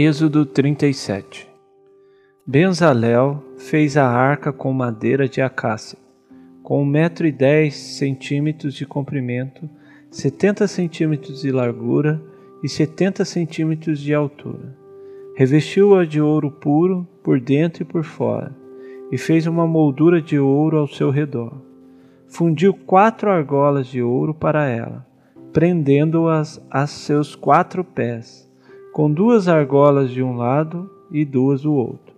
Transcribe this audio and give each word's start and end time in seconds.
Êxodo 0.00 0.46
37 0.46 1.50
Benzalel 2.46 3.42
fez 3.56 3.96
a 3.96 4.06
arca 4.08 4.52
com 4.52 4.72
madeira 4.72 5.28
de 5.28 5.42
acácia, 5.42 5.98
com 6.62 6.82
um 6.82 6.86
metro 6.86 7.26
e 7.26 7.32
dez 7.32 7.74
centímetros 7.74 8.74
de 8.74 8.86
comprimento, 8.86 9.68
setenta 10.08 10.68
centímetros 10.68 11.40
de 11.40 11.50
largura 11.50 12.22
e 12.62 12.68
setenta 12.68 13.24
centímetros 13.24 13.98
de 13.98 14.14
altura. 14.14 14.72
Revestiu-a 15.34 16.04
de 16.04 16.20
ouro 16.20 16.48
puro 16.48 17.04
por 17.20 17.40
dentro 17.40 17.82
e 17.82 17.84
por 17.84 18.04
fora, 18.04 18.54
e 19.10 19.18
fez 19.18 19.48
uma 19.48 19.66
moldura 19.66 20.22
de 20.22 20.38
ouro 20.38 20.78
ao 20.78 20.86
seu 20.86 21.10
redor. 21.10 21.60
Fundiu 22.28 22.72
quatro 22.72 23.32
argolas 23.32 23.88
de 23.88 24.00
ouro 24.00 24.32
para 24.32 24.64
ela, 24.64 25.04
prendendo-as 25.52 26.64
a 26.70 26.86
seus 26.86 27.34
quatro 27.34 27.82
pés 27.82 28.47
com 28.92 29.10
duas 29.10 29.48
argolas 29.48 30.10
de 30.10 30.22
um 30.22 30.36
lado 30.36 30.90
e 31.10 31.24
duas 31.24 31.62
do 31.62 31.72
outro. 31.72 32.14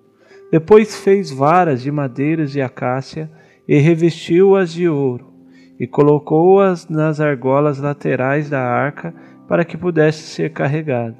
Depois 0.50 0.96
fez 0.96 1.30
varas 1.30 1.82
de 1.82 1.90
madeiras 1.90 2.50
de 2.50 2.60
acácia 2.60 3.30
e 3.68 3.78
revestiu-as 3.78 4.72
de 4.72 4.88
ouro, 4.88 5.30
e 5.78 5.86
colocou-as 5.86 6.88
nas 6.88 7.20
argolas 7.20 7.78
laterais 7.78 8.50
da 8.50 8.60
arca 8.60 9.14
para 9.46 9.64
que 9.64 9.76
pudesse 9.76 10.22
ser 10.22 10.52
carregada. 10.52 11.16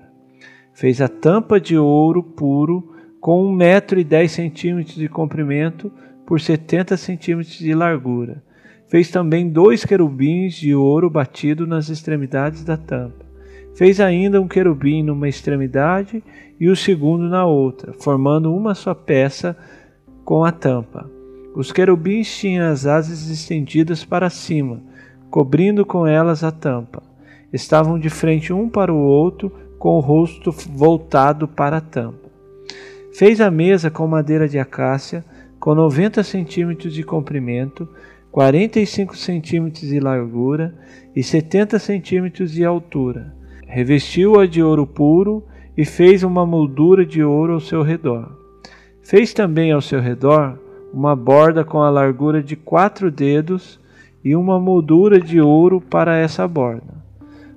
Fez 0.74 1.00
a 1.00 1.08
tampa 1.08 1.60
de 1.60 1.76
ouro 1.76 2.22
puro 2.22 2.94
com 3.20 3.44
um 3.44 3.52
metro 3.52 4.00
e 4.00 4.04
dez 4.04 4.32
centímetros 4.32 4.96
de 4.96 5.08
comprimento 5.08 5.92
por 6.26 6.40
setenta 6.40 6.96
centímetros 6.96 7.58
de 7.58 7.74
largura. 7.74 8.42
Fez 8.88 9.10
também 9.10 9.48
dois 9.48 9.84
querubins 9.84 10.54
de 10.54 10.74
ouro 10.74 11.08
batido 11.08 11.66
nas 11.66 11.88
extremidades 11.88 12.64
da 12.64 12.76
tampa. 12.76 13.29
Fez 13.74 14.00
ainda 14.00 14.40
um 14.40 14.48
querubim 14.48 15.02
numa 15.02 15.28
extremidade 15.28 16.22
e 16.58 16.68
o 16.68 16.76
segundo 16.76 17.28
na 17.28 17.46
outra, 17.46 17.92
formando 17.92 18.54
uma 18.54 18.74
só 18.74 18.94
peça 18.94 19.56
com 20.24 20.44
a 20.44 20.52
tampa. 20.52 21.10
Os 21.54 21.72
querubins 21.72 22.36
tinham 22.36 22.70
as 22.70 22.86
asas 22.86 23.30
estendidas 23.30 24.04
para 24.04 24.28
cima, 24.28 24.82
cobrindo 25.30 25.86
com 25.86 26.06
elas 26.06 26.44
a 26.44 26.50
tampa. 26.50 27.02
Estavam 27.52 27.98
de 27.98 28.10
frente 28.10 28.52
um 28.52 28.68
para 28.68 28.92
o 28.92 28.98
outro, 28.98 29.50
com 29.78 29.96
o 29.96 30.00
rosto 30.00 30.52
voltado 30.52 31.48
para 31.48 31.78
a 31.78 31.80
tampa. 31.80 32.28
Fez 33.14 33.40
a 33.40 33.50
mesa 33.50 33.90
com 33.90 34.06
madeira 34.06 34.46
de 34.46 34.58
acácia, 34.58 35.24
com 35.58 35.74
90 35.74 36.22
centímetros 36.22 36.92
de 36.92 37.02
comprimento, 37.02 37.88
45 38.30 39.16
centímetros 39.16 39.88
de 39.88 39.98
largura 39.98 40.74
e 41.16 41.22
70 41.22 41.78
centímetros 41.78 42.52
de 42.52 42.64
altura 42.64 43.39
revestiu-a 43.70 44.46
de 44.46 44.60
ouro 44.60 44.84
puro 44.84 45.44
e 45.76 45.84
fez 45.84 46.24
uma 46.24 46.44
moldura 46.44 47.06
de 47.06 47.22
ouro 47.22 47.54
ao 47.54 47.60
seu 47.60 47.82
redor. 47.82 48.36
Fez 49.00 49.32
também 49.32 49.70
ao 49.70 49.80
seu 49.80 50.00
redor 50.00 50.58
uma 50.92 51.14
borda 51.14 51.64
com 51.64 51.80
a 51.80 51.88
largura 51.88 52.42
de 52.42 52.56
quatro 52.56 53.12
dedos 53.12 53.78
e 54.24 54.34
uma 54.34 54.58
moldura 54.58 55.20
de 55.20 55.40
ouro 55.40 55.80
para 55.80 56.16
essa 56.16 56.46
borda. 56.48 57.00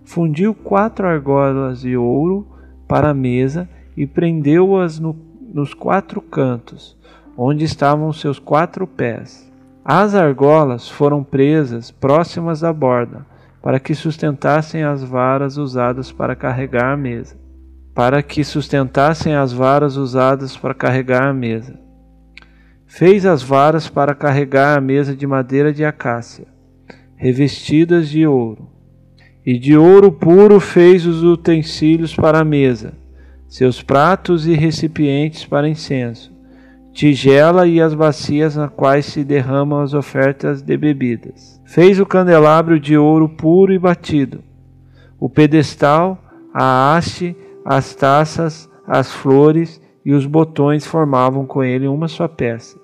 Fundiu 0.05 0.53
quatro 0.53 1.08
argolas 1.08 1.81
de 1.81 1.97
ouro 1.97 2.48
para 2.88 3.09
a 3.09 3.14
mesa 3.14 3.67
e 3.98 4.05
prendeu-as 4.05 5.00
no, 5.00 5.16
nos 5.52 5.73
quatro 5.73 6.22
cantos, 6.22 6.95
onde 7.36 7.66
estavam 7.66 8.14
seus 8.14 8.38
quatro 8.38 8.86
pés. 8.86 9.52
As 9.83 10.14
argolas 10.14 10.88
foram 10.88 11.23
presas 11.23 11.89
próximas 11.89 12.59
da 12.59 12.72
borda, 12.72 13.25
para 13.64 13.80
que 13.80 13.95
sustentassem 13.95 14.83
as 14.83 15.02
varas 15.02 15.56
usadas 15.56 16.11
para 16.11 16.36
carregar 16.36 16.92
a 16.92 16.97
mesa. 16.97 17.38
Para 17.95 18.22
que 18.22 18.44
sustentassem 18.44 19.36
as 19.36 19.53
varas 19.53 19.95
usadas 19.95 20.58
para 20.58 20.73
carregar 20.73 21.23
a 21.30 21.33
mesa. 21.33 21.80
Fez 22.86 23.26
as 23.26 23.42
varas 23.42 23.87
para 23.87 24.14
carregar 24.14 24.77
a 24.77 24.82
mesa 24.82 25.15
de 25.15 25.26
madeira 25.26 25.71
de 25.71 25.86
acácia, 25.86 26.45
revestidas 27.15 28.10
de 28.10 28.27
ouro. 28.27 28.67
E 29.45 29.58
de 29.58 29.77
ouro 29.77 30.11
puro 30.11 30.60
fez 30.60 31.05
os 31.05 31.23
utensílios 31.23 32.14
para 32.14 32.39
a 32.39 32.45
mesa, 32.45 32.93
seus 33.48 33.82
pratos 33.82 34.45
e 34.45 34.55
recipientes 34.55 35.45
para 35.45 35.70
incenso, 35.70 36.33
tigela 36.93 37.67
e 37.67 37.81
as 37.81 37.93
bacias 37.93 38.55
na 38.55 38.70
quais 38.70 39.08
se 39.08 39.23
derramam 39.23 39.81
as 39.81 39.93
ofertas 39.93 40.61
de 40.61 40.77
bebidas. 40.77 41.59
Fez 41.65 41.99
o 41.99 42.05
candelabro 42.05 42.80
de 42.80 42.95
ouro 42.95 43.27
puro 43.27 43.73
e 43.73 43.80
batido, 43.80 44.42
o 45.20 45.27
pedestal, 45.27 46.20
a 46.54 46.95
haste, 46.95 47.36
as 47.65 47.95
taças, 47.95 48.70
as 48.87 49.11
flores 49.11 49.81
e 50.05 50.14
os 50.14 50.26
botões 50.26 50.86
formavam 50.86 51.45
com 51.45 51.64
ele 51.64 51.87
uma 51.87 52.08
só 52.08 52.27
peça. 52.27 52.77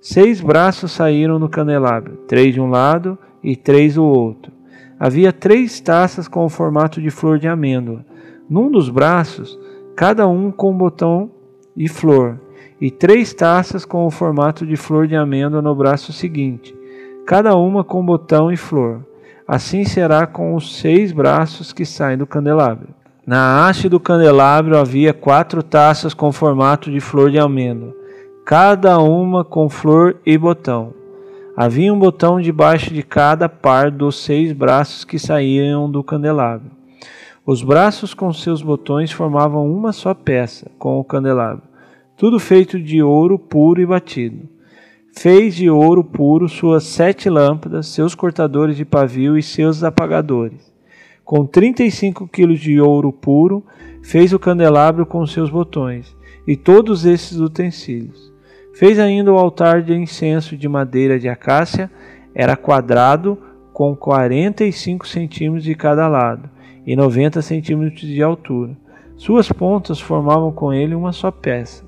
Seis 0.00 0.40
braços 0.40 0.92
saíram 0.92 1.38
no 1.38 1.48
candelabro, 1.48 2.18
três 2.28 2.52
de 2.52 2.60
um 2.60 2.68
lado 2.68 3.16
e 3.42 3.56
três 3.56 3.94
do 3.94 4.04
outro. 4.04 4.52
Havia 5.00 5.32
três 5.32 5.80
taças 5.80 6.28
com 6.28 6.44
o 6.44 6.48
formato 6.48 7.00
de 7.00 7.10
flor 7.10 7.38
de 7.38 7.48
amêndoa. 7.48 8.04
Num 8.50 8.70
dos 8.70 8.90
braços, 8.90 9.58
cada 9.96 10.26
um 10.26 10.50
com 10.50 10.72
um 10.72 10.76
botão 10.76 11.30
e 11.76 11.88
flor 11.88 12.38
e 12.80 12.90
três 12.90 13.34
taças 13.34 13.84
com 13.84 14.06
o 14.06 14.10
formato 14.10 14.64
de 14.64 14.76
flor 14.76 15.06
de 15.06 15.16
amêndoa 15.16 15.60
no 15.60 15.74
braço 15.74 16.12
seguinte, 16.12 16.74
cada 17.26 17.56
uma 17.56 17.82
com 17.82 18.04
botão 18.04 18.52
e 18.52 18.56
flor. 18.56 19.04
Assim 19.46 19.84
será 19.84 20.26
com 20.26 20.54
os 20.54 20.78
seis 20.78 21.10
braços 21.10 21.72
que 21.72 21.84
saem 21.84 22.18
do 22.18 22.26
candelabro. 22.26 22.88
Na 23.26 23.66
haste 23.66 23.88
do 23.88 23.98
candelabro 23.98 24.76
havia 24.78 25.12
quatro 25.12 25.62
taças 25.62 26.14
com 26.14 26.30
formato 26.30 26.90
de 26.90 27.00
flor 27.00 27.30
de 27.30 27.38
amêndoa, 27.38 27.94
cada 28.44 28.98
uma 28.98 29.44
com 29.44 29.68
flor 29.68 30.16
e 30.24 30.38
botão. 30.38 30.94
Havia 31.56 31.92
um 31.92 31.98
botão 31.98 32.40
debaixo 32.40 32.94
de 32.94 33.02
cada 33.02 33.48
par 33.48 33.90
dos 33.90 34.22
seis 34.22 34.52
braços 34.52 35.04
que 35.04 35.18
saíam 35.18 35.90
do 35.90 36.04
candelabro. 36.04 36.70
Os 37.44 37.62
braços 37.62 38.14
com 38.14 38.32
seus 38.32 38.62
botões 38.62 39.10
formavam 39.10 39.70
uma 39.70 39.92
só 39.92 40.14
peça 40.14 40.70
com 40.78 41.00
o 41.00 41.04
candelabro 41.04 41.67
tudo 42.18 42.40
feito 42.40 42.80
de 42.80 43.00
ouro 43.00 43.38
puro 43.38 43.80
e 43.80 43.86
batido. 43.86 44.48
Fez 45.16 45.54
de 45.54 45.70
ouro 45.70 46.02
puro 46.02 46.48
suas 46.48 46.82
sete 46.82 47.30
lâmpadas, 47.30 47.86
seus 47.86 48.12
cortadores 48.12 48.76
de 48.76 48.84
pavio 48.84 49.38
e 49.38 49.42
seus 49.42 49.84
apagadores. 49.84 50.74
Com 51.24 51.46
trinta 51.46 51.84
e 51.84 51.92
cinco 51.92 52.26
quilos 52.26 52.58
de 52.58 52.80
ouro 52.80 53.12
puro, 53.12 53.64
fez 54.02 54.32
o 54.32 54.38
candelabro 54.38 55.06
com 55.06 55.24
seus 55.28 55.48
botões 55.48 56.16
e 56.44 56.56
todos 56.56 57.06
esses 57.06 57.38
utensílios. 57.38 58.32
Fez 58.74 58.98
ainda 58.98 59.32
o 59.32 59.38
altar 59.38 59.80
de 59.80 59.94
incenso 59.94 60.56
de 60.56 60.68
madeira 60.68 61.20
de 61.20 61.28
acácia, 61.28 61.88
era 62.34 62.56
quadrado, 62.56 63.38
com 63.72 63.94
quarenta 63.94 64.64
e 64.64 64.72
cinco 64.72 65.06
centímetros 65.06 65.62
de 65.62 65.76
cada 65.76 66.08
lado 66.08 66.50
e 66.84 66.96
noventa 66.96 67.40
centímetros 67.40 68.00
de 68.00 68.20
altura. 68.20 68.76
Suas 69.16 69.52
pontas 69.52 70.00
formavam 70.00 70.50
com 70.50 70.72
ele 70.72 70.96
uma 70.96 71.12
só 71.12 71.30
peça 71.30 71.87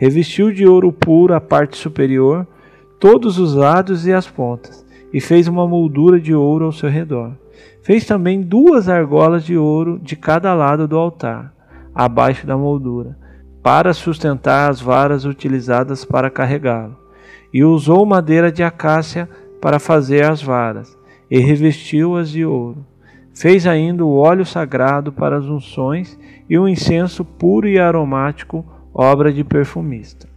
revestiu 0.00 0.50
de 0.50 0.66
ouro 0.66 0.90
puro 0.90 1.34
a 1.34 1.40
parte 1.42 1.76
superior, 1.76 2.46
todos 2.98 3.38
os 3.38 3.52
lados 3.52 4.06
e 4.06 4.12
as 4.14 4.26
pontas, 4.26 4.82
e 5.12 5.20
fez 5.20 5.46
uma 5.46 5.68
moldura 5.68 6.18
de 6.18 6.34
ouro 6.34 6.64
ao 6.64 6.72
seu 6.72 6.88
redor. 6.88 7.32
Fez 7.82 8.06
também 8.06 8.40
duas 8.40 8.88
argolas 8.88 9.44
de 9.44 9.58
ouro 9.58 10.00
de 10.02 10.16
cada 10.16 10.54
lado 10.54 10.88
do 10.88 10.96
altar, 10.96 11.52
abaixo 11.94 12.46
da 12.46 12.56
moldura, 12.56 13.14
para 13.62 13.92
sustentar 13.92 14.70
as 14.70 14.80
varas 14.80 15.26
utilizadas 15.26 16.02
para 16.02 16.30
carregá-lo. 16.30 16.96
E 17.52 17.62
usou 17.62 18.06
madeira 18.06 18.50
de 18.50 18.62
acácia 18.62 19.28
para 19.60 19.78
fazer 19.78 20.24
as 20.24 20.42
varas, 20.42 20.96
e 21.30 21.38
revestiu-as 21.38 22.30
de 22.30 22.42
ouro. 22.42 22.86
Fez 23.34 23.66
ainda 23.66 24.02
o 24.02 24.16
óleo 24.16 24.46
sagrado 24.46 25.12
para 25.12 25.36
as 25.36 25.44
unções 25.44 26.18
e 26.48 26.58
o 26.58 26.66
incenso 26.66 27.22
puro 27.22 27.68
e 27.68 27.78
aromático 27.78 28.64
obra 29.00 29.32
de 29.32 29.42
perfumista. 29.42 30.28